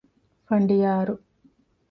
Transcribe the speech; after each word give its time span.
ފަނޑިޔާރު 0.47 1.13